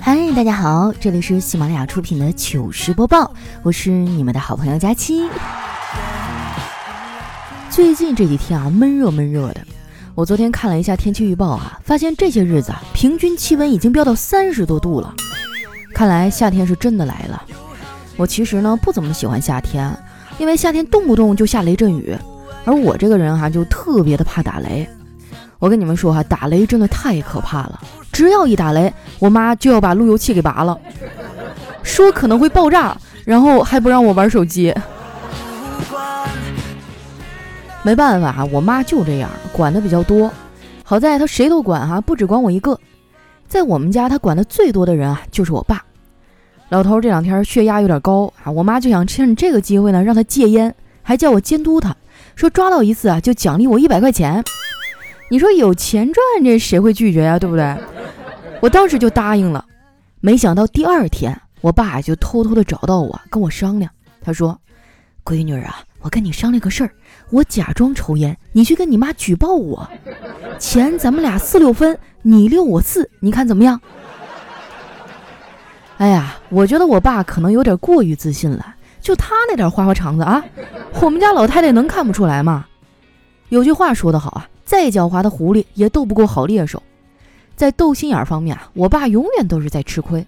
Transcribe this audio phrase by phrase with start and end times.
[0.00, 3.30] 嗨，大家好，这里是喜马拉雅出品的糗事播报，
[3.62, 5.28] 我是你们的好朋友佳期。
[7.68, 9.60] 最近这几天啊，闷热闷热的。
[10.14, 15.14] 我昨天看了一下天气预报啊，发现这些日子啊，平均气温已经飙到三十多度了。
[15.92, 17.42] 看来夏天是真的来了。
[18.16, 19.94] 我其实呢不怎么喜欢夏天，
[20.38, 22.16] 因为夏天动不动就下雷阵雨，
[22.64, 24.88] 而我这个人哈就特别的怕打雷。
[25.58, 27.80] 我跟你们说哈，打雷真的太可怕了。
[28.12, 30.78] 只要一打雷，我妈就要把路由器给拔了，
[31.82, 34.72] 说可能会爆炸，然后还不让我玩手机。
[37.82, 40.30] 没办法，我妈就这样，管的比较多。
[40.84, 42.78] 好在她谁都管哈，不只管我一个。
[43.48, 45.82] 在我们家，她管的最多的人啊，就是我爸。
[46.68, 51.96] 老头这两天血压有点高啊，我妈就想趁这个机会呢，让他戒烟，还叫我监督他，
[52.36, 54.44] 说抓到一次啊，就奖励我一百块钱。
[55.30, 57.38] 你说有钱赚，这谁会拒绝呀？
[57.38, 57.76] 对不对？
[58.60, 59.64] 我当时就答应了。
[60.20, 63.90] 没想到第二天，我爸就偷偷的找到我，跟我商量。
[64.20, 64.58] 他说
[65.24, 66.90] ：“闺女啊，我跟你商量个事儿，
[67.30, 69.88] 我假装抽烟，你去跟你妈举报我，
[70.58, 73.80] 钱咱们俩四六分，你六我四，你看怎么样？”
[75.98, 80.42] 哎呀，我觉得我爸可能有点过于自信了，就他那点花花肠子啊，
[81.00, 82.66] 我们家老太太能看不出来吗？
[83.50, 84.48] 有句话说得好啊。
[84.68, 86.82] 再狡猾的狐狸也斗不过好猎手，
[87.56, 90.26] 在斗心眼方面啊，我爸永远都是在吃亏。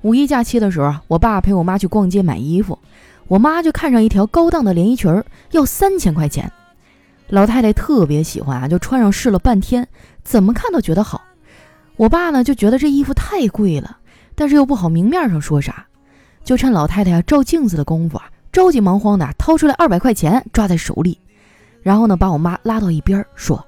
[0.00, 2.78] 五一假期的时候我爸陪我妈去逛街买衣服，
[3.28, 6.50] 我妈就看上一条高档的连衣裙儿，要三千块钱。
[7.28, 9.86] 老太太特别喜欢啊，就穿上试了半天，
[10.22, 11.20] 怎么看都觉得好。
[11.96, 13.98] 我爸呢就觉得这衣服太贵了，
[14.34, 15.84] 但是又不好明面上说啥，
[16.42, 21.18] 就趁老太太啊照镜子的功夫啊，着急忙慌的掏出来二百块钱抓在手里。
[21.84, 23.62] 然后呢，把我妈拉到一边说：“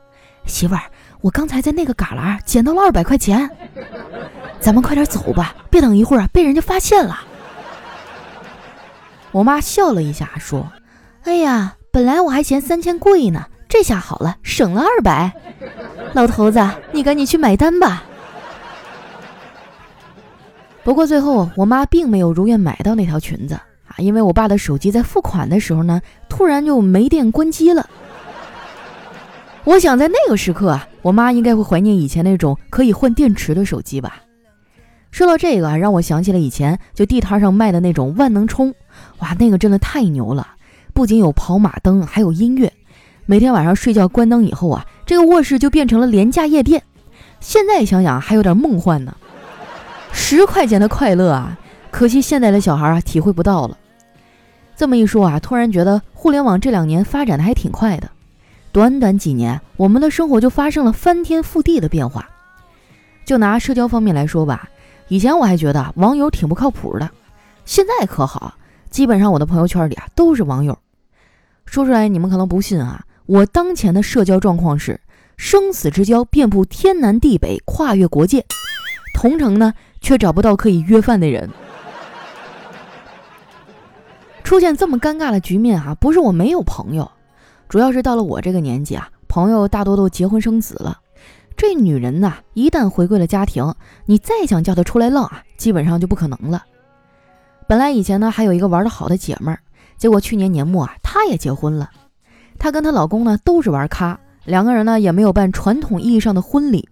[0.47, 0.81] 媳妇儿，
[1.21, 3.49] 我刚才在那个旮旯捡到了二百块钱，
[4.59, 7.21] 咱们快点走吧，别等一会儿被人家发现了。”
[9.33, 10.67] 我妈笑了一下说
[11.25, 15.31] ：“哎呀，本来我还嫌三千贵呢，这下好了，省了二百。
[16.15, 18.03] 老头子，你赶紧去买单吧。”
[20.83, 23.57] 不过最后，我妈并没有如愿买到那条裙子
[23.89, 26.01] 啊，因为我爸的手机在付款的时候呢，
[26.31, 27.87] 突然就没电关机了。
[29.67, 34.23] 我想在那个时刻啊，我妈应该会怀念以前那种可以换电池的手机吧。
[35.11, 38.73] 说到这个啊，让我想起了以前就地摊上卖的那种万能充，
[39.19, 40.47] 哇，那个真的太牛了！
[40.95, 42.73] 不仅有跑马灯，还有音乐。
[43.25, 46.81] 每天晚上睡觉关灯以后啊，这个卧室就变成了廉价夜店。
[47.41, 49.17] 现在想想还有点梦幻呢。
[50.13, 51.59] 十块钱的快乐啊，
[51.91, 53.77] 可惜现在的小孩啊体会不到了。
[54.77, 58.09] 这么一说啊，突然觉得互联网这两年发展的还挺快的。
[58.77, 62.29] 短短几年，我们的生活就发生了翻天覆地的变化。
[63.25, 64.69] 就拿社交方面来说吧，
[65.09, 67.11] 以前我还觉得网友挺不靠谱的，
[67.65, 68.53] 现在可好，
[68.91, 70.79] 基本上我的朋友圈里啊都是网友。
[71.65, 75.01] 说出来你们可能不信啊，我当前的社交状况是
[75.39, 78.45] 生死之交遍布天南地北，跨越国界，
[79.15, 79.73] 同城呢
[80.03, 81.49] 却找不到可以约饭的人。
[84.45, 87.11] 出现这么尴尬的局面啊，不是我没有朋友。
[87.69, 91.01] 主要是到了我这个年纪啊，朋友大多都结婚生子了。
[91.57, 96.65] 这女人呐，一旦回归了家庭，你再想叫她出来浪啊，基本上就不可能了。
[97.67, 99.59] 本来以前呢，还有一个玩得好的姐妹儿，
[99.97, 101.91] 结果去年年末啊，她也结婚了。
[102.59, 106.89] 她跟她老公呢，都是玩咖，两个人呢也没有办传统意义上的婚礼，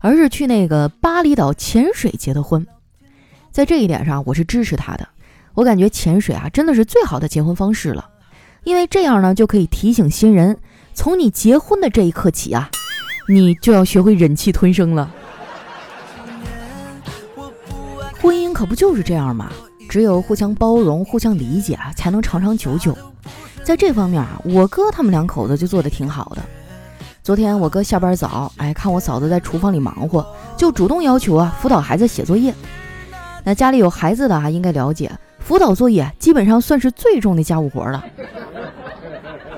[0.00, 2.66] 而是去那个巴厘岛潜水结的婚。
[3.50, 5.08] 在这一点上，我是支持她的。
[5.54, 8.10] 我感觉潜水啊，真的是最好的结婚方式了。
[8.64, 10.58] 因为这样呢，就可以提醒新人，
[10.94, 12.70] 从你结婚的这一刻起啊，
[13.28, 15.10] 你就要学会忍气吞声了。
[18.20, 19.50] 婚姻可不就是这样吗？
[19.88, 22.96] 只有互相包容、互相理解啊，才能长长久久。
[23.64, 26.42] 在这方面啊，我哥他们两口子就做的挺好的。
[27.22, 30.26] 昨天我哥下班早，哎，看我嫂子在厨房里忙活，
[30.56, 32.54] 就主动要求啊辅导孩子写作业。
[33.44, 35.10] 那家里有孩子的啊，应该了解。
[35.48, 38.04] 辅导作业基本上算是最重的家务活了。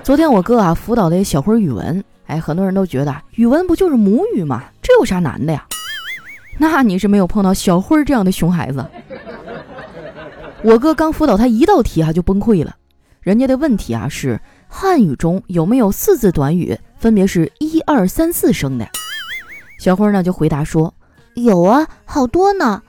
[0.05, 4.63] 昨天我哥啊辅导的小辉语文，哎，很多人都觉得语文不就是母语吗？
[4.81, 5.67] 这有啥难的呀？
[6.59, 8.87] 那你是没有碰到小辉这样的熊孩子。
[10.63, 12.77] 我哥刚辅导他一道题啊就崩溃了。
[13.21, 18.87] 人家的问题啊是汉语中有没有四字短语，分别是一二三四声的。
[19.81, 20.95] 小辉呢就回答说
[21.35, 22.81] 有啊，好多呢，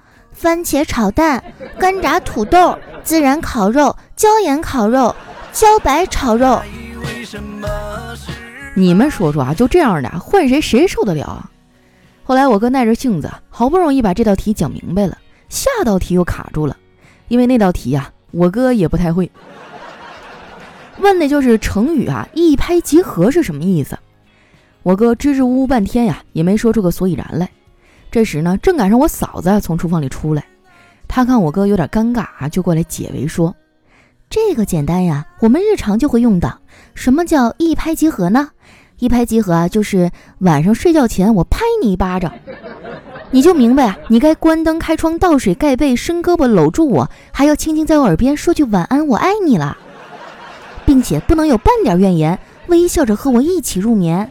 [0.42, 1.44] 番茄炒蛋，
[1.78, 2.76] 干炸土豆。
[3.04, 5.16] 孜然烤肉、椒盐烤肉、
[5.52, 6.62] 茭白炒肉，
[8.76, 11.26] 你们说说啊，就这样的换谁谁受得了？
[11.26, 11.50] 啊
[12.24, 15.18] 后来我哥耐着性子，好不容易把这道题讲明白了，
[15.50, 16.78] 下道题又卡住了，
[17.28, 19.30] 因为那道题呀，我哥也不太会。
[21.00, 23.98] 问的就是成语啊，一拍即合是什么意思？
[24.84, 27.50] 我哥支支吾吾半天呀，也没说出个所以然来。
[28.12, 30.44] 这时呢，正赶上我嫂子从厨房里出来，
[31.08, 33.56] 她看我哥有点尴尬啊，就过来解围说
[34.30, 36.60] ：“这个简单呀，我们日常就会用的。
[36.94, 38.50] 什么叫一拍即合呢？
[39.00, 42.34] 一拍即合啊，就是晚上睡觉前我拍你一巴掌，
[43.31, 49.78] 你就明白啊，你该关灯、开窗、倒水、盖被、伸胳膊搂住我，还要轻轻在我耳边说句晚安，我爱你了。”
[50.86, 52.38] 并且不能有半点怨言，
[52.68, 54.30] 微笑着和我一起入眠。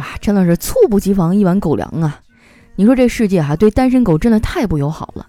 [0.00, 2.20] 哇，真的是猝不及防一碗狗粮啊！
[2.74, 5.26] 你说这世界哈对单身狗真的太不友好了。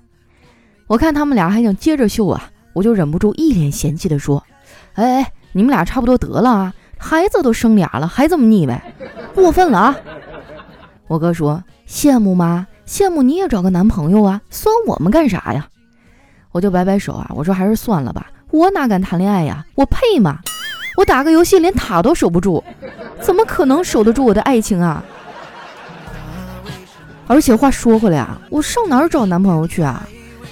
[0.88, 4.42] 我看他们俩还想接着秀啊，我就忍不住一脸嫌弃的说
[4.96, 8.82] ：“哎哎，你们俩差不多得了啊，孩子都生俩了，还这么腻歪，
[9.36, 9.96] 过分了啊！”
[11.08, 12.66] 我哥说：“羡慕吗？
[12.88, 15.68] 羡慕你也找个男朋友啊，酸我们干啥呀？”
[16.54, 18.32] 我就摆摆手啊，我说还是算了吧。
[18.52, 19.66] 我哪敢谈恋爱呀？
[19.76, 20.40] 我配吗？
[20.98, 22.64] 我打个游戏连塔都守不住，
[23.22, 25.04] 怎么可能守得住我的爱情啊？
[27.28, 30.06] 而且话说回来啊，我上哪儿找男朋友去啊？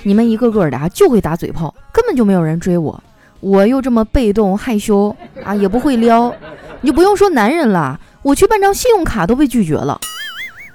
[0.04, 3.04] 你们一个个的啊就会打嘴炮，根本就没有人追我。
[3.42, 5.14] 我又这么被动害羞
[5.44, 6.34] 啊，也不会撩。
[6.82, 10.00] 你就不用说男人了，我去办张信用卡都被拒绝了，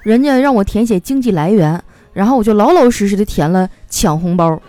[0.03, 1.81] 人家让我填写经济来源，
[2.13, 4.61] 然后我就老老实实的填了抢红包。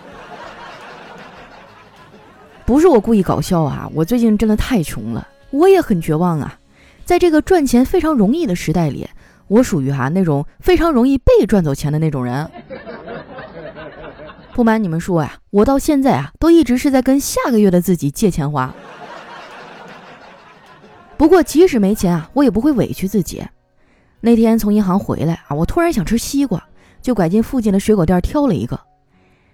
[2.64, 3.88] 不是我故意搞笑啊！
[3.94, 6.58] 我最近真的太穷了，我也很绝望啊。
[7.06, 9.08] 在这个赚钱非常容易的时代里，
[9.46, 12.50] 我属于哈那种非常容易被赚走钱的那种人。
[14.52, 18.74] 不瞒你们说呀，我到现在啊都一直是在跟下个月的自己借钱花。
[21.16, 23.40] 不过即使没钱啊，我也不会委屈自己。
[24.20, 26.60] 那天从银行回来啊，我突然想吃西瓜，
[27.00, 28.80] 就拐进附近的水果店挑了一个。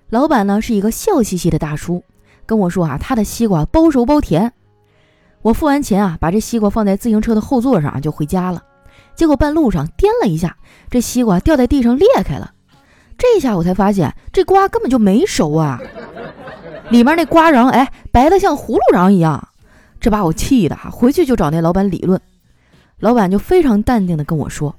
[0.08, 2.02] 老板呢是一个笑嘻嘻的大叔。
[2.46, 4.55] 跟我说啊，他的西瓜包熟包甜。
[5.42, 8.62] 我付完钱啊，把这西瓜放在自行车的后座上就回家了。
[9.14, 10.56] 结果半路上颠了一下，
[10.88, 12.52] 这西瓜掉在地上裂开了。
[13.18, 15.80] 这下我才发现，这瓜根本就没熟啊！
[16.90, 19.48] 里面那瓜瓤哎，白的像葫芦瓤一样。
[20.00, 22.20] 这把我气的，回去就找那老板理论。
[22.98, 24.74] 老板就非常淡定的跟我说：“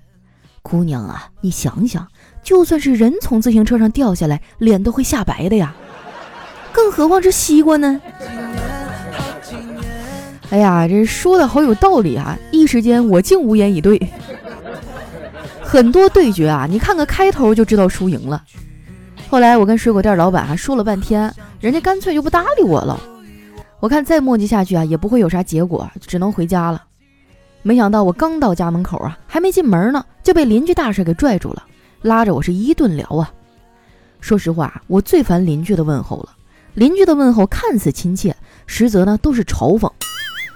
[0.62, 2.08] 姑娘啊，你想想，
[2.42, 5.76] 就算是人从自行车上掉下来，脸都会吓白的呀。”
[6.74, 8.02] 更何况这西瓜呢？
[10.54, 12.38] 哎呀，这说的好有道理啊！
[12.52, 14.00] 一时间我竟无言以对。
[15.64, 18.44] 很多对决啊，你看个开头就知道输赢了。
[19.32, 23.00] 后来我跟水果店老板还说了半天，人家干脆就不搭理我了。
[23.80, 26.84] 我看再磨叽下去啊，也不会有啥结果，只能回家了。
[27.64, 31.64] 没想到我刚到家门口啊，还没进门呢，就被邻居大婶给拽住了，
[32.04, 33.34] 拉着我是一顿聊啊。
[34.22, 36.30] 说实话，我最烦邻居的问候了。
[36.76, 38.36] 邻居的问候看似亲切，
[38.68, 39.90] 实则呢都是嘲讽。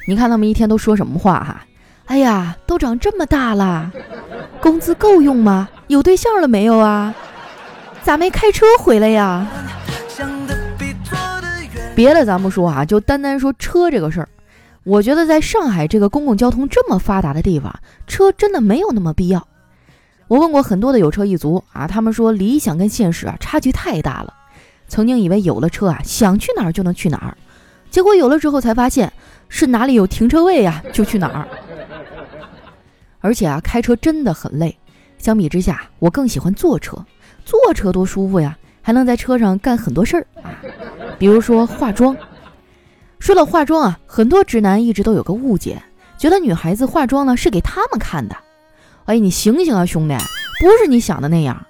[0.09, 1.65] 你看他们一天都说什么话哈？
[2.05, 3.91] 哎呀，都长这么大了，
[4.61, 5.67] 工资够用吗？
[5.87, 7.13] 有对象了没有啊？
[8.03, 9.45] 咋没开车回来呀？
[11.93, 14.29] 别的咱不说啊，就单单说车这个事儿，
[14.85, 17.77] 我觉得在上海这个公共交通这么发达的地方，
[18.07, 19.45] 车真的没有那么必要。
[20.29, 24.33] 我问过很多的有车一族啊，他们说理想跟现实啊差距太大了。
[24.87, 27.35] 曾经以为有了车啊，想去哪儿就能去哪儿，
[27.89, 29.11] 结果有了之后才发现
[29.49, 31.47] 是哪里有停车位呀就去哪儿。
[33.19, 34.77] 而且啊，开车真的很累。
[35.17, 37.03] 相比之下，我更喜欢坐车，
[37.43, 40.53] 坐车多舒服呀，还能在车上干很多事儿啊，
[41.17, 42.15] 比如说化妆。
[43.19, 45.81] 说到化妆啊，很多直男一直都有个误解，
[46.17, 48.37] 觉得女孩子化妆呢是给他们看的。
[49.05, 50.15] 哎，你醒醒啊，兄弟，
[50.61, 51.65] 不是你想的那样。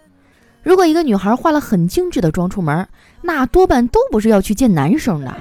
[0.68, 2.86] 如果一个女孩化了很精致的妆出门，
[3.22, 5.34] 那多半都不是要去见男生的，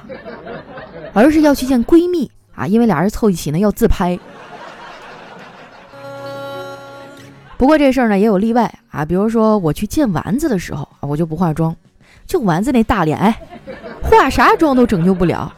[1.11, 4.17] 而是要去见闺蜜啊，因为俩人凑一起呢要自拍。
[7.57, 11.75] 不过这事儿呢也有例外啊，比如说我去见丸子的时候，我就不化妆，
[12.25, 13.37] 就丸子那大脸，哎，
[14.03, 15.53] 化啥妆都拯救不了。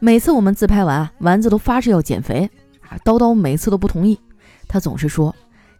[0.00, 2.50] 每次我们自拍完，丸子都发誓要减肥
[2.82, 4.20] 啊，叨叨每次都不同意，
[4.68, 5.34] 他总是说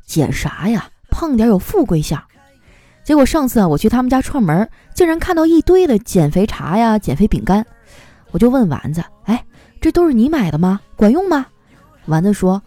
[0.07, 2.19] 减啥呀，胖点有富贵相。
[3.09, 7.65] 结果上次啊，我去他们家串门，竟然看到一堆的减肥茶呀、减肥饼干，
[8.33, 9.43] 我就问丸子：“哎，
[9.81, 10.79] 这都是你买的吗？
[10.95, 11.47] 管用吗？”
[12.05, 12.61] 丸子说：“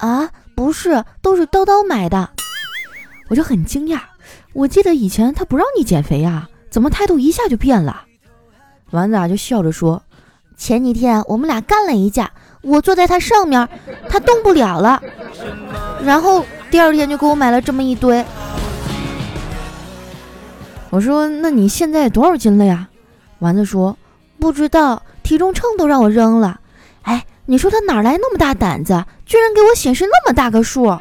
[0.00, 2.30] 啊，不是，都是叨叨买的。”
[3.28, 4.00] 我就很惊讶，
[4.54, 8.04] 我记得以前他不让你减肥呀，怎么态度一下就变了？
[8.92, 10.02] 丸子啊就笑着说
[10.56, 12.32] ：“前几天我们俩干了一架，
[12.62, 13.68] 我坐在他上面，
[14.08, 15.02] 他动不了了，
[16.02, 18.24] 然后第二天就给我买了这么一堆。
[20.92, 22.86] 我说：“那你现在多少斤了呀？”
[23.40, 23.96] 丸子说
[24.38, 26.60] ：“不知道，体重秤都让我扔了。”
[27.00, 30.98] 哎，你说他哪来那么大胆子，居然给我显示那么大个数？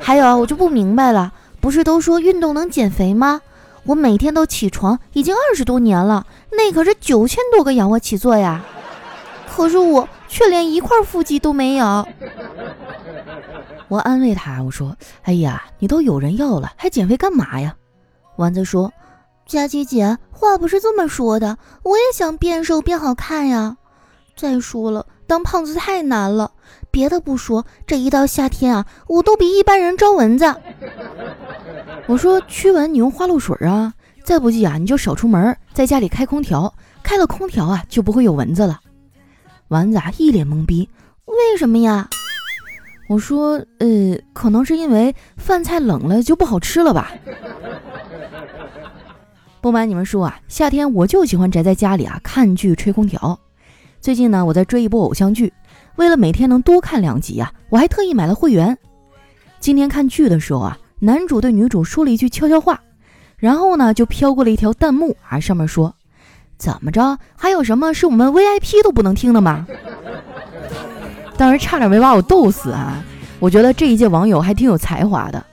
[0.00, 3.40] 还有啊，我就不明白了，不是都说运动能减肥吗？
[3.82, 8.64] 我每天都起床，已经二十多年了，那可是九千多个仰卧起坐呀，
[9.52, 12.06] 可是我却连一块腹肌都没有。
[13.88, 17.74] 我安慰他，我说：“哎呀，你都有人要了，还减肥干嘛呀？”
[18.36, 18.92] 丸子说
[19.46, 23.76] ：“佳琪姐，话不是这么说的，我也想变瘦变好看呀。
[24.36, 26.50] 再说了，当胖子太难了。
[26.90, 30.54] 别的不说，这一到夏天啊，我都比一般人招蚊子。”
[32.08, 33.92] 我说：“驱蚊你用花露水啊，
[34.24, 36.72] 再不济啊你就少出门，在家里开空调，
[37.02, 38.80] 开了空调啊就不会有蚊子了。”
[39.68, 40.88] 丸子啊一脸懵逼
[41.26, 42.08] ：“为什么呀？”
[43.08, 47.12] 我说：“呃，可能是因为饭菜冷了就不好吃了吧。”
[49.60, 53.38] 不瞒你们说啊，夏天我就喜欢宅在家里啊，看剧吹空调。
[54.00, 55.52] 最近呢，我在追一部偶像剧，
[55.96, 58.76] 为了每天能多看两集啊，我还特意买了会员。
[59.60, 62.82] 今天看剧的时候啊，男主对女主说了一句悄悄话，
[63.36, 65.94] 然后呢，就飘过了一条弹幕啊，上面说
[66.58, 67.18] ：“怎么着？
[67.36, 69.64] 还有什么是我们 VIP 都不能听的吗？”
[71.36, 73.02] 当时差点没把我逗死啊！
[73.40, 75.44] 我觉得这一届网友还挺有才华的。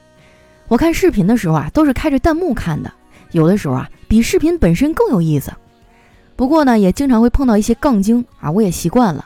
[0.67, 2.91] 我看视频的时候啊，都是开着弹幕看的。
[3.31, 5.51] 有的时候啊，比视频本身更有意思。
[6.36, 9.25] 不过呢，也经常会碰到一些杠精啊，我也习惯了。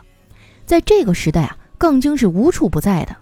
[0.66, 3.16] 在这个时代啊，杠精是无处不在的。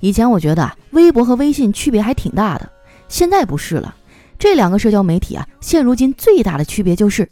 [0.00, 2.68] 以前我觉得啊，微博和微信区别还挺大的，
[3.08, 3.94] 现在不是了。
[4.36, 7.30] 这两个社交媒体啊，现如今最大的区别就是，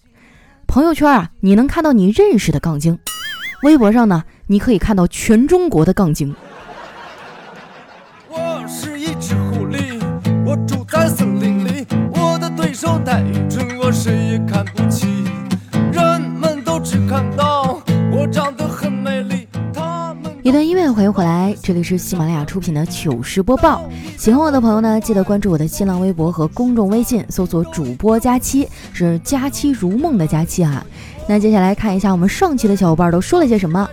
[0.69, 2.95] 朋友圈啊，你能看到你认识的杠精；
[3.65, 6.37] 微博上呢，你可以看到全中国的杠精。
[8.29, 9.99] 我是一只狐狸，
[10.45, 11.63] 我住在森林。
[20.43, 23.89] 一段音乐，欢迎回来，这里是喜马拉雅出品的糗事播报。
[24.19, 30.85] 喜欢我的朋友呢，记得关注我的新浪微博和公众微信，搜索主播佳期，是佳期如梦的佳期啊。
[31.27, 33.89] 那接下来看一下我们上期的小伙伴都说了些什么。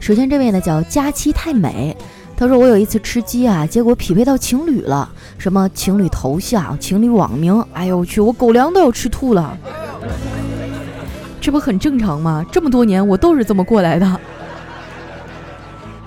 [0.00, 1.96] 首先这位呢叫佳期太美。
[2.36, 9.54] 他说：“我有一次吃鸡啊，结果匹配到情侣了，什么情侣头像、情侣网名，哎呦我去，我狗粮都要吃吐了。
[11.38, 12.42] 这不很正常吗？
[12.50, 14.20] 这么多年我都是这么过来的。”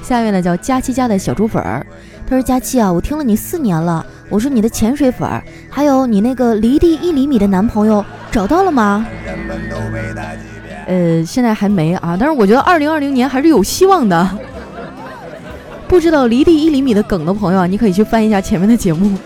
[0.01, 1.85] 下一位呢叫佳期家的小猪粉儿，
[2.27, 9.05] 他说：“佳期啊，我听了你四年了，我是你的潜水粉儿，还有你那个离地一厘米的男朋友找到了吗？”
[10.87, 14.29] 呃，现在还没啊，但是我觉得二零二零年还是有希望的。
[15.87, 19.17] 不知道离地一厘米的梗的朋友啊，你可以去翻一下前面的节目。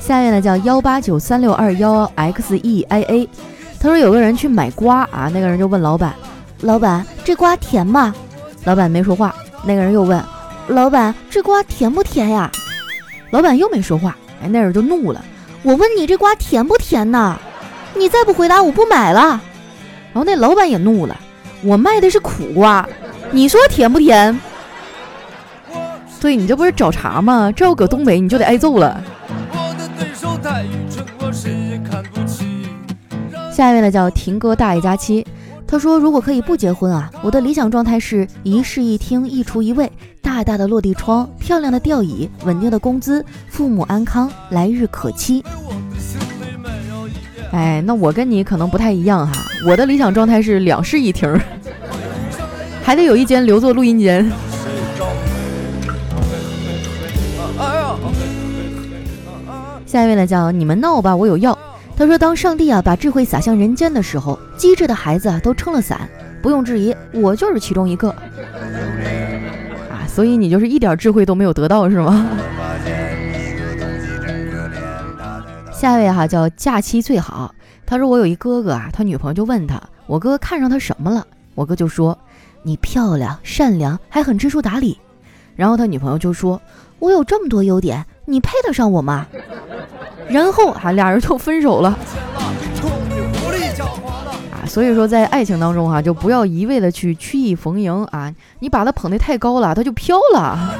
[0.00, 3.28] 下面呢叫幺八九三六二幺 x e i a，
[3.80, 6.14] 他说有个人去买瓜啊，那个人就问老板，
[6.60, 8.14] 老板这瓜甜吗？
[8.64, 9.34] 老板没说话。
[9.64, 10.22] 那个人又问，
[10.68, 12.50] 老板这瓜甜不甜呀？
[13.30, 14.14] 老板又没说话。
[14.42, 15.24] 哎，那人就怒了，
[15.64, 17.36] 我问你这瓜甜不甜呐？
[17.96, 19.40] 你再不回答我不买了。
[20.12, 21.18] 然后那老板也怒了。
[21.62, 22.86] 我卖的是苦瓜，
[23.30, 24.38] 你说甜不甜？
[26.20, 27.50] 对你这不是找茬吗？
[27.50, 29.02] 这要搁东北你就得挨揍了。
[33.50, 35.26] 下一位呢叫婷哥大爷佳期，
[35.74, 39.90] 他说如果可以不结婚啊，我的理想状态是一室一厅一厨一卫，
[40.22, 45.44] 大大的落地窗，漂亮的吊椅，稳定的工资，父母安康，来日可期。
[47.50, 49.32] 哎，那我跟你可能不太一样哈，
[49.66, 51.28] 我的理想状态是两室一厅，
[52.84, 54.30] 还得有一间留作录音间。
[59.84, 61.58] 下一位呢，叫你们闹吧，我有药。
[61.96, 66.08] 他说，当上帝啊把智慧洒向人间的时候，机智的孩子啊都撑了伞。
[66.42, 68.10] 不用质疑，我就是其中一个。
[68.10, 72.26] 啊，所以你就是一点智慧都没有得到是吗？
[75.72, 77.54] 下一位哈叫假期最好，
[77.86, 81.26] 他说我有一哥哥啊，他女朋友就问他，我哥看上他什么了？
[81.54, 82.18] 我哥就说
[82.62, 84.98] 你漂亮、善良，还很知书达理。
[85.56, 86.60] 然后他女朋友就说，
[86.98, 89.26] 我有这么多优点，你配得上我吗？
[90.28, 91.90] 然后啊，俩人就分手了。
[94.50, 100.74] 啊，所以说在爱情当中哈，就不要一味的去曲意逢迎啊，你把他捧得太高了，他就飘了。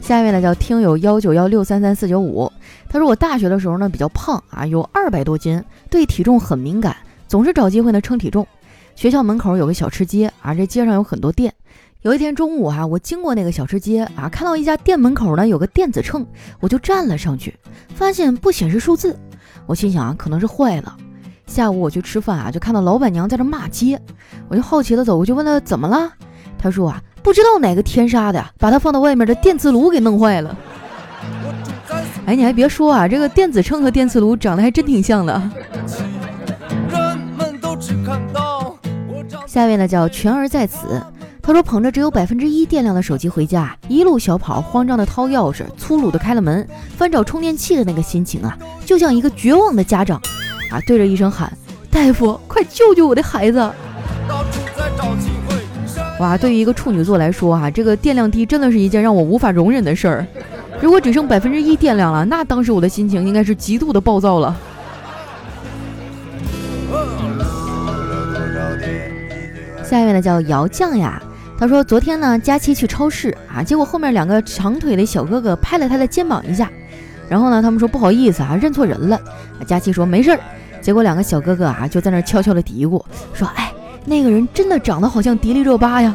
[0.00, 2.50] 下一位呢叫听友幺九幺六三三四九五，
[2.88, 6.96] 他说我大学的时候呢比较胖啊，有二百多斤，对体重很敏感，
[7.28, 8.46] 总是找机会呢称体重。
[9.00, 11.54] 学校门口有个小吃街啊，这街上有很多店。
[12.02, 16.26] 有一天中午哈，我经过那个小吃街啊，看到一家店门口呢有个电子秤，
[16.60, 17.58] 我就站了上去，
[17.94, 19.18] 发现不显示数字，
[19.64, 20.94] 我心想啊可能是坏了。
[21.46, 23.98] 下午我去吃饭啊，就看到老板娘在这骂街，
[24.48, 26.12] 我就好奇的走过去问她怎么了，
[26.58, 30.54] 她说啊不知道哪个天杀的把它放到外面的电磁炉给弄坏了。
[32.26, 35.50] 哎，你还别说啊，这个电子秤和电磁炉长得还真挺像的。
[39.50, 41.02] 下一位呢叫全儿在此。
[41.42, 46.64] 他说：“捧着只有百分之一电量的手机回家，一路小跑，慌张的掏钥匙，粗鲁的开了门，
[46.96, 50.22] 翻找充电器的那个心情啊，就像一个绝望的家长
[50.70, 51.52] 啊，对着医生喊
[51.90, 53.58] ：‘大夫，快救救我的孩子！’
[56.20, 60.24] 哇，对于一个处女座来说啊，这个电量低真的是一件让我无法容忍的事儿。
[60.80, 64.56] 如果只剩百分之一电量了，那当时我的心情应该是极度的暴躁了。”
[69.90, 71.20] 下一位呢叫姚酱呀。
[71.58, 76.70] 他说：“昨天呢，佳期去超市啊，结果后面两个长腿的小哥哥拍了他的肩膀一下，
[77.28, 79.20] 然后呢，他们说不好意思啊，认错人了。
[79.66, 80.38] 佳期说没事儿。
[80.80, 83.04] 结果两个小哥哥啊，就在那儿悄悄的嘀咕
[83.34, 83.72] 说：哎，
[84.04, 86.14] 那个人真的长得好像迪丽热巴呀。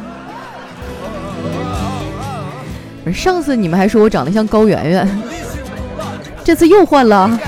[3.12, 5.22] 上次你们还说我长得像高圆圆，
[6.42, 7.38] 这次又换了。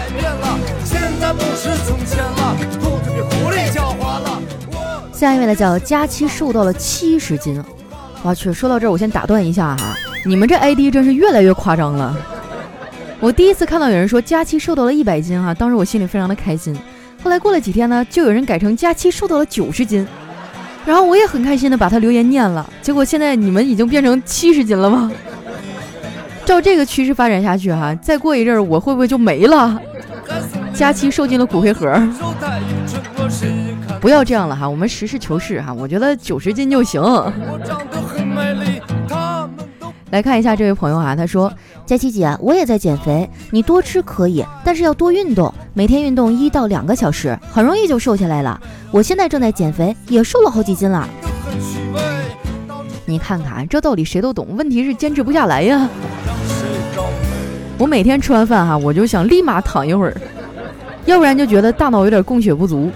[5.18, 7.60] 下一位呢，叫佳期瘦到了七十斤。”
[8.22, 12.16] 我去，说到这儿，我先打断一下哈，你们这 ID 真是越来越夸张了。
[13.18, 16.72] 我第一次看到有人说佳期瘦到了一百斤哈，当时我心里非常的开心。
[17.20, 20.06] 后来过了几天呢，就有人改成佳期瘦到了九十斤，
[20.86, 22.64] 然后我也很开心的把他留言念了。
[22.80, 25.10] 结果现在你们已经变成七十斤了吗？
[26.44, 29.80] 照这个趋势发展下去哈，再过一阵儿我会不会就没了？
[30.72, 32.00] 佳期瘦进了骨灰盒。
[34.00, 37.02] 不要这样了哈，我们实事求是哈，我觉得九十斤就行。
[40.10, 41.52] 来看一下这位朋友啊，他说
[41.84, 48.58] ：“佳琪姐，我也在减肥，你多吃可以，但是要多运动，每天运动一到两个小时，很容易就瘦下来了。
[48.90, 51.06] 我现在正在减肥，也瘦了好几斤了。
[53.04, 55.88] 你看看，这道理谁都懂，问题是坚持不下来呀。
[57.76, 60.16] 我每天吃完饭哈，我就想立马躺一会儿，
[61.04, 62.90] 要不然就觉得大脑有点供血不足。”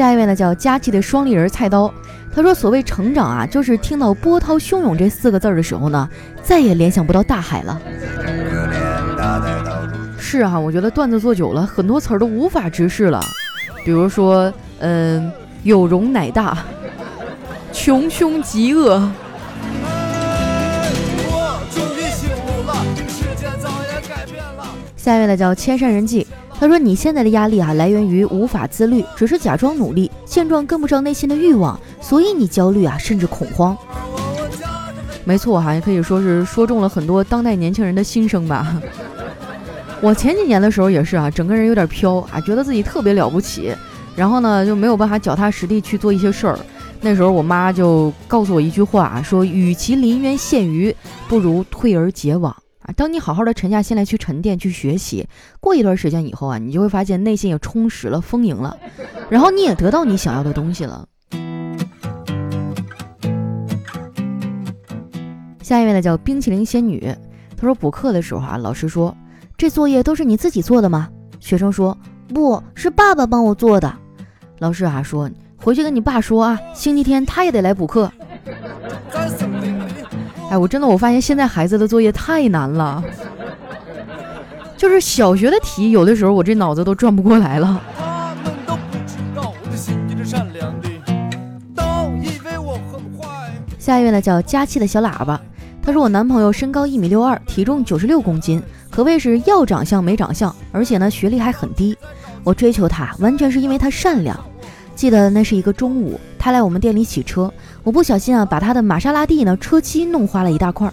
[0.00, 1.92] 下一位呢，叫佳琪的双立人菜刀。
[2.34, 6.08] 他说：“所谓成长啊，就是听到波涛汹涌这四个字的时候呢，
[6.42, 7.78] 再也联想不到大海了。”
[10.18, 13.22] 是啊，我觉得段子做久了，很多词儿都无法直视了。
[13.84, 15.30] 比如说，嗯，
[15.64, 16.56] 有容乃大，
[17.70, 19.06] 穷凶极恶。
[24.96, 26.26] 下一位呢，叫千山人迹。
[26.60, 33.74] 他说：“你现在的压力啊，来源于无法自律，只是假装努力，现状跟不上内心的欲望，所以你焦虑啊，甚至恐慌。”
[35.24, 38.78] 没错哈，也可以说是说中了很多当代年轻人的心声吧。
[40.02, 43.74] 我前几年的时候也是啊，整个人有点飘啊，觉得自己特别了不起，
[44.14, 46.58] 然后呢就没有办法脚踏实地去做一些事儿。
[47.00, 50.94] 那时候我妈就告诉我一句话，说：“与其临渊羡鱼，
[51.26, 52.54] 不如退而结网。”
[52.96, 55.26] 当你好好的沉下心来去沉淀、去学习，
[55.60, 58.76] 过一段时间以后啊，你就会发现内心也充实了、丰盈了，
[59.30, 61.06] 然后你也得到你想要的东西了。
[65.62, 67.00] 下一位呢叫冰淇淋仙女，
[67.56, 69.16] 她说补课的时候啊，老师说
[69.56, 71.08] 这作业都是你自己做的吗？
[71.38, 71.96] 学生说
[72.34, 73.92] 不是爸爸帮我做的。
[74.58, 78.10] 老师啊说回去跟你爸说啊，星期天他也得来补课。
[80.50, 83.00] 哎，我真的我发现现在孩子的作业太难了，
[84.76, 87.80] 就是小学的题，有的时候我这脑子都转不过来了。
[93.78, 95.40] 下一位呢叫佳期的小喇叭，
[95.80, 98.60] 他说我男朋友身高一米六二，体重九十六公斤，
[98.90, 101.96] 可谓是要长相没长相，而且呢学历还很低。
[102.42, 104.38] 我追求他完全是因为他善良。
[104.96, 107.52] 记得那是一个中午，他来我们店里洗车，
[107.84, 110.90] 我不小心啊，把他的玛莎拉蒂呢车漆弄花了一大块。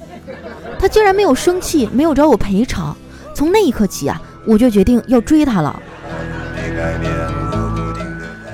[0.78, 2.94] 他竟然没有生气，没有找我赔偿。
[3.34, 5.74] 从那一刻起啊，我就决定要追他了。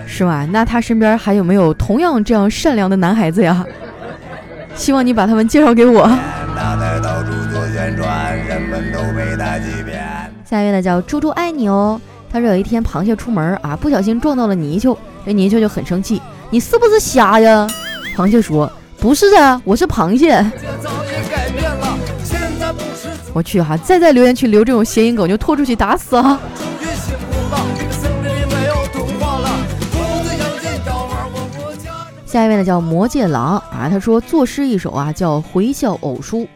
[0.06, 0.47] 是吧？
[0.51, 3.65] 那他身边还有没有同样这样善良的男孩子呀？
[4.75, 6.08] 希望你把他们介绍给我。
[10.45, 11.99] 下一位呢叫猪猪爱你哦。
[12.32, 14.95] 他说有一天螃蟹出门啊，不小心撞到了泥鳅。
[15.25, 16.21] 这泥鳅就很生气，
[16.54, 17.68] 你是不是瞎呀？
[18.16, 20.39] 螃蟹说：“不是啊，我是螃蟹。”
[23.34, 26.39] 我去哈，再在留言区留这种谐音梗，就拖出去打死啊！
[32.28, 36.48] 下一位呢叫魔界狼啊，他说作诗一首啊，叫回笑偶书。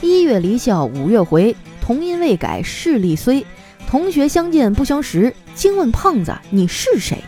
[0.00, 3.44] 一月离校五月回，同音未改势力虽。
[3.86, 7.22] 同学相见不相识，惊问胖子你是谁？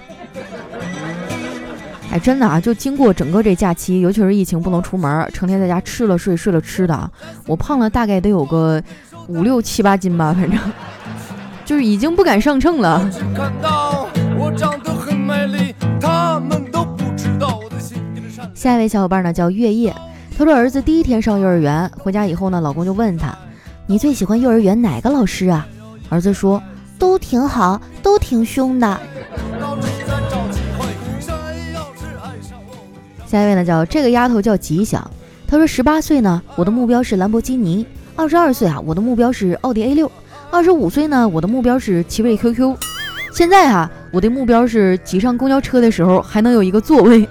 [2.11, 7.11] 哎，真的啊，就经过整个这假期，尤其是疫情不能出门，成天在家吃了睡，睡了吃的，
[7.47, 8.83] 我胖了大概得有个
[9.27, 10.59] 五六七八斤吧，反正
[11.65, 13.11] 就是已经不敢上秤了。
[18.55, 19.95] 下一位小伙伴呢叫月夜，
[20.39, 23.37] 他说儿子第一天上幼儿园，回家以后呢，老公就问他，
[23.87, 25.67] 你最喜欢幼儿园哪个老师啊？
[26.09, 26.63] 儿子说
[26.99, 29.01] 都挺好，都挺凶的。
[33.27, 35.11] 下一位呢叫这个丫头叫吉祥，
[35.49, 37.85] 她说十八岁呢，我的目标是兰博基尼；
[38.15, 40.07] 二十二岁啊，我的目标是奥迪 A 六；
[40.51, 42.77] 二十五岁呢，我的目标是奇瑞 QQ；
[43.33, 47.25] 现在哈，我的目标是挤上公交车的时候还能有一个座位。
[47.25, 47.31] 啊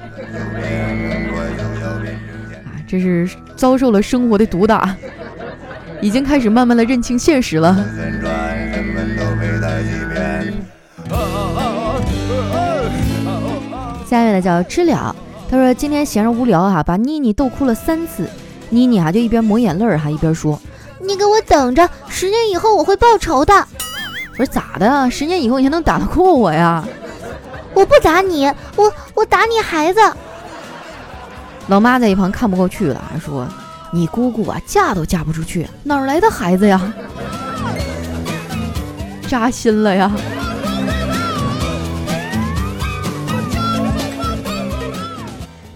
[2.88, 4.96] 这是遭受了生活的毒打，
[6.02, 7.74] 已经开始慢慢的认清现实了。
[14.06, 15.16] 下一位呢叫知了，
[15.56, 18.30] 他说今天闲着无聊哈，把妮妮逗哭了三次。
[18.70, 20.60] 妮妮啊就一边抹眼泪儿哈，一边说
[21.00, 23.54] ：“你给我等着，十年以后我会报仇的。”
[24.38, 25.10] 我说咋的？
[25.10, 26.84] 十年以后你还能打得过我呀？
[27.74, 30.02] 我不打你，我我打你孩子。
[31.68, 33.48] 老妈在一旁看不过去了，说
[33.94, 36.94] ：“你姑姑啊，嫁都嫁不出去，哪来的孩子呀？”
[39.30, 40.12] 扎心了呀！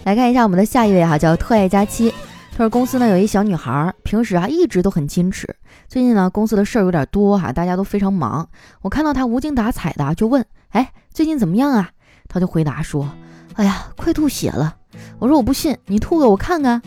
[0.10, 2.12] 来看一下我们的下一位哈，叫特爱佳期。
[2.52, 5.56] 他说公司呢有一小女孩，平时啊一直都很矜持。
[5.88, 8.50] 最近呢公司的事儿有点多哈，大家都非常忙。
[8.82, 10.44] 我看到她无精打采的，就问
[10.74, 11.92] ：“哎，最近怎么样啊？”
[12.28, 13.08] 她就回答说
[13.54, 14.76] ：“哎呀，快吐血了。”
[15.20, 16.82] 我说我不信，你吐给我看看。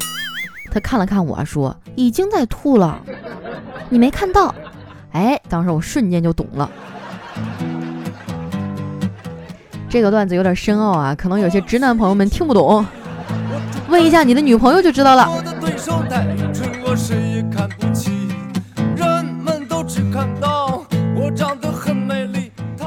[0.73, 3.01] 他看了看我说，已经在吐了，
[3.89, 4.53] 你没看到？
[5.13, 6.69] 哎，当时我瞬间就懂了。
[9.89, 12.85] 这个段子有点深奥啊，可能有些直男朋友们听不懂，
[13.93, 15.29] 问一下你的女朋友就知道了。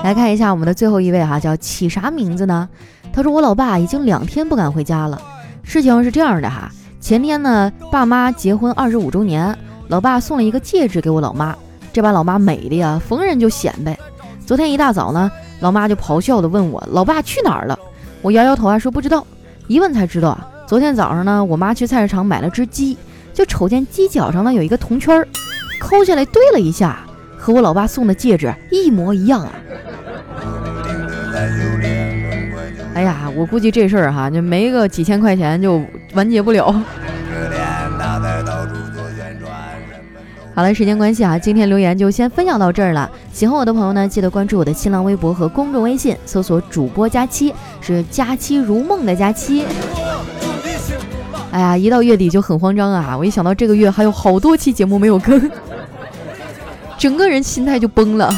[0.03, 2.67] 来看一下我们的最后一位哈，叫起啥名字呢？
[3.13, 5.21] 他说：“我老爸已经两天不敢回家了。
[5.61, 9.55] 事情是这样的哈，前天呢，爸妈结婚二十五周年，
[9.89, 11.55] 老爸送了一个戒指给我老妈，
[11.93, 13.95] 这把老妈美的呀，逢人就显摆。
[14.43, 17.77] 昨天一大早呢，老妈就咆哮的问我，老爸去哪儿了？
[18.23, 19.23] 我摇摇头啊，说不知道。
[19.67, 22.97] 一问才知道啊，昨天早上呢，我妈去菜市场买了只鸡，
[23.33, 25.27] 就瞅见鸡脚上呢有一个铜圈儿，
[25.79, 27.05] 抠下来对了一下，
[27.37, 29.51] 和我老爸送的戒指一模一样啊。”
[32.95, 36.73] 哎呀，我估计这事儿哈，就没个几千块钱就完结不了。
[40.55, 43.11] 好了，时间关系啊，今天留言就先分享到这儿了。
[43.31, 49.65] 喜欢我的朋友呢，记得关注我的新浪微博和公众微信，搜索主播佳期，是佳期如梦的佳期。
[51.55, 53.17] 哎呀，一到月底就很慌张啊！
[53.17, 55.49] 我一想到这个月还有好多期节目没有更，
[56.97, 58.29] 整个人心态就崩了。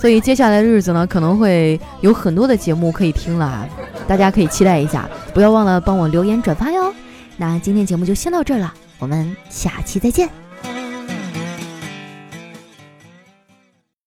[0.00, 3.68] 所以接下来的日子呢，可能会有很多的节目可以听了啊。
[4.08, 6.90] 大家可以期待一下，不要忘了帮我留言转发哟。
[7.36, 10.41] 那今天节目就先到这儿了，我们下期再见。